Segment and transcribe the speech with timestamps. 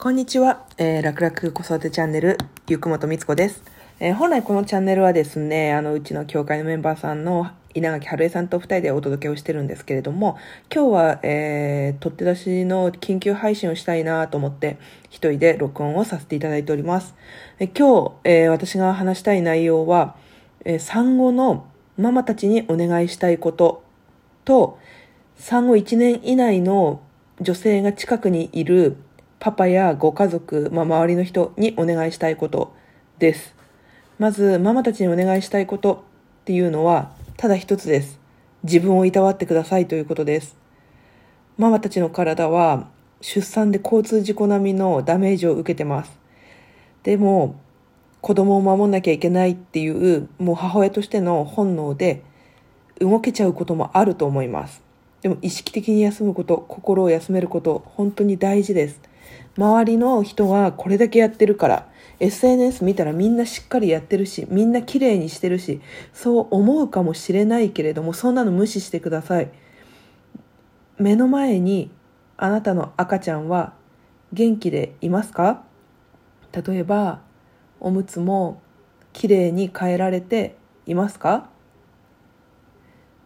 [0.00, 3.64] こんにちは、えー、楽々子育てチャンネル、ゆくもとみつこです。
[3.98, 10.38] えー、本来このチャンネルはですね、あの、うちの教会のメンバーさんの稲垣春江さんと二人でお届けをしてるんですけれども、
[10.72, 14.78] 今日は、えー、取って出しの緊急配信をしたいなと思って、
[15.10, 17.16] 一人で録音をさせていただいております。
[17.58, 20.14] え今日、えー、私が話したい内容は、
[20.64, 23.82] えー、産後のママたちにお願いしたいこと
[24.44, 24.78] と、
[25.38, 27.00] 産後1年以内の
[27.40, 28.96] 女性が近くにいる
[29.40, 32.74] パパやご家族、まあ、周りの人にお願いしたいこと
[33.18, 33.54] です。
[34.18, 36.04] まず、ママたちにお願いしたいこと
[36.42, 38.18] っていうのは、ただ一つです。
[38.64, 40.56] 自分をいたわってくださいということです。
[41.56, 42.88] ママたちの体は、
[43.20, 46.18] 出産で交通事故並みのダメージを受けてます。
[47.04, 47.54] でも、
[48.20, 52.24] 子供を守んなきゃいけないっていう、もう母親としての本能で、
[53.00, 54.82] 動けちゃうこともあると思います。
[55.22, 59.00] でも意識的に休むこと、心を休めること、本当に大事です。
[59.56, 61.88] 周りの人がこれだけやってるから
[62.20, 65.80] SNS 見たらみんなしっかりやってるしみんな綺麗にしてるし
[66.12, 69.50] そう思うかもしれないけれどもそんなの無視してください。
[70.98, 71.90] 目の前に
[72.36, 73.72] あなたの赤ちゃんは
[74.32, 75.64] 元気でいますか？
[76.52, 77.20] 例えば
[77.80, 78.60] おむつも
[79.12, 80.56] 綺麗に変えられて
[80.86, 81.50] いますか？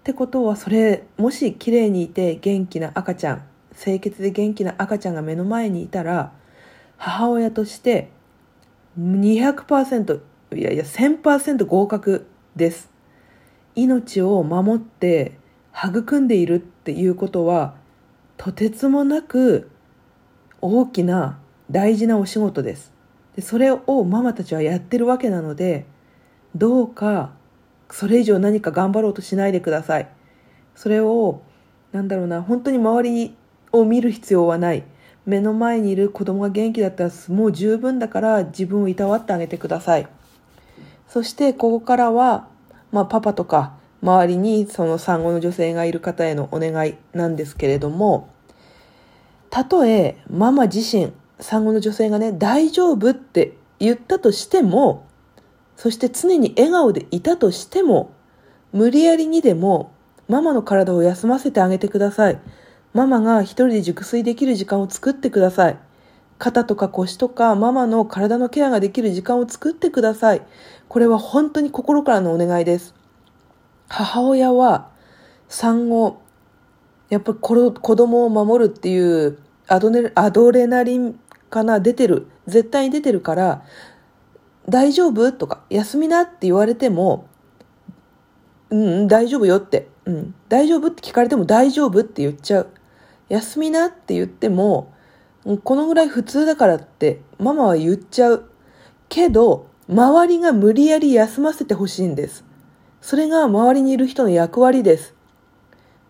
[0.00, 3.42] ってことはそれもし綺麗にいて元気な赤ちゃん
[3.78, 6.32] 清潔で元気な赤ちゃんが目の前にいたら
[6.96, 8.10] 母親として
[8.98, 10.20] 200%
[10.54, 12.90] いやいや1000%合格です。
[13.74, 15.38] 命を守って
[15.74, 17.74] 育んでいるっていうことは
[18.38, 19.70] とてつもなく
[20.62, 21.38] 大きな
[21.70, 22.92] 大事なお仕事です。
[23.34, 25.84] でそれをママたちはやってるわけなので
[26.54, 27.32] どうか
[27.90, 30.08] それ以上何か頑張ろうとしないでください。
[30.74, 31.42] それを
[31.92, 33.36] なんだろうな本当に周りに
[33.78, 34.84] を見る必要はない
[35.26, 40.06] 目の前にいる子供が元気だったらもう十分だから自分をいたわってあげてください
[41.08, 42.48] そしてここからは、
[42.92, 48.28] まあ、パパとか周りにその産後の女性がいる方へのお願いなんですけれども
[49.50, 55.06] たとえママ自身産後の女性がね大丈夫って言ったとしても
[55.76, 58.12] そして常に笑顔でいたとしても
[58.72, 59.92] 無理やりにでも
[60.28, 62.40] ママの体を休ませてあげてください。
[62.96, 65.78] ママが一人で熟睡できる時間を作ってください。
[66.38, 70.40] 肩とか腰とかママの体のケアができる時間を作ってください。
[70.88, 72.94] これは本当に心からのお願いです。
[73.88, 74.88] 母親は
[75.46, 76.22] 産後、
[77.10, 81.20] やっぱり子供を守るっていうアドネアドレナリン
[81.50, 82.28] かな出てる。
[82.46, 83.62] 絶対に出てるから、
[84.70, 85.32] 大丈夫？
[85.32, 87.26] とか、休みなって言われても、
[88.70, 89.88] うん、大丈夫よって。
[90.06, 92.68] うん、大丈夫って聞かれても大丈夫って言っちゃう。
[93.28, 94.92] 休みなって言っても、
[95.64, 98.50] このぐらい普通だからってママは言っちゃう。
[99.08, 102.44] けど、周りが無理やり休ませてほしいんです。
[103.00, 105.14] それが周りにいる人の役割です。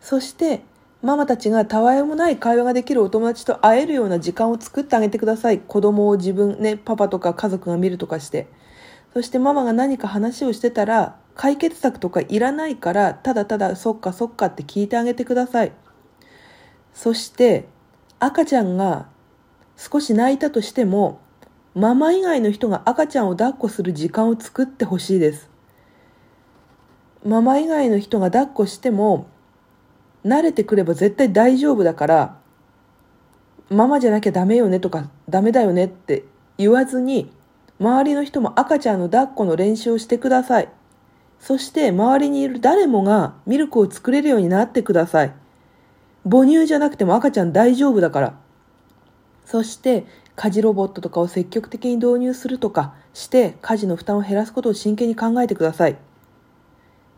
[0.00, 0.62] そして、
[1.02, 5.58] ママたちがたわいもない会話ができるお友達と会えるような時間を作ってあげてください。
[5.58, 8.46] 子供を自分ね、パパとか家族が見るとかして。
[9.12, 15.72] そしてママが何か話をしてたら、解決策とかいらないから、ただただそっかそっかって聞いてあげてください。
[16.94, 17.66] そして
[18.20, 19.06] 赤ちゃんが
[19.76, 21.20] 少し泣いたとしても
[21.74, 25.50] ママ以外の人が赤ちゃんを抱っこする時間を作ってほしいです。
[27.26, 29.26] ママ以外の人が抱っこしても
[30.24, 32.36] 慣れてくれば絶対大丈夫だから
[33.70, 36.24] ママじゃなきゃダメよねとかダメだよねって
[36.58, 37.32] 言わずに
[37.80, 40.68] 周りの人も赤ちゃんの抱っこの練習をしてください。
[41.40, 45.32] そして周りにいる誰もがミルクを作れるようになってください。
[46.28, 48.34] 母乳じゃなくても赤ちゃん大丈夫だから。
[49.44, 55.96] そして、家事ロボットとかを積極的に導入するとかして家事の負担を減らすことを真剣に考えてください。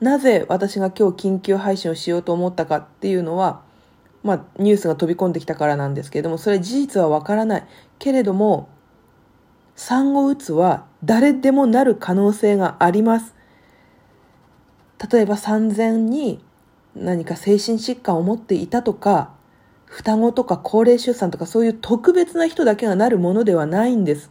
[0.00, 3.62] なぜ私が今日緊急配信をしようと思ったかっていうのは、
[4.22, 7.66] まあ、ニュースが飛び込んできたからなんですけれども、それ事実はわからない。
[7.98, 8.68] けれども、
[9.76, 13.34] 産後うつは誰でもなる可能性があります。
[15.10, 16.42] 例えば産前に
[16.96, 19.34] 何か精神疾患を持っていたとか、
[19.84, 24.30] 双子とか高齢出産とかそういう特別な人だけがなるものではないんです。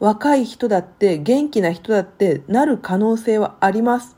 [0.00, 4.16] 若い人だって元気な人だってなる可能性はあります。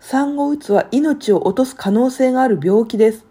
[0.00, 3.24] 産後うつは命を落とす可能性がある病気です。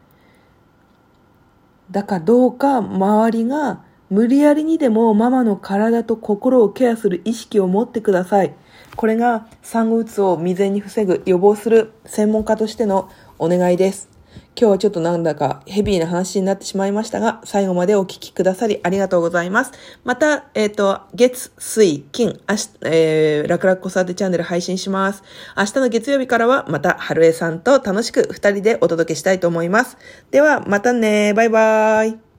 [1.91, 8.53] だからどうか周りが無理やりにでもママの体と心をケアする意識を持ってください。
[8.95, 13.09] これが産後うつを未然に防ぐ予防する専門家としての
[13.41, 14.07] お願いです。
[14.55, 19.71] 今日はちょっとなんだかヘビーな話になってしまいましたが、最後までお聞きくださりありがとうございます。
[20.03, 25.23] また、えっ、ー、と、月、水、金、明日、えー、楽々子育てチャンネル配信します。
[25.57, 29.97] 明日の月曜日からはまた、春江さんと楽しく二人でお届けしたいと思います。
[30.29, 32.30] では、またねバイバーイ。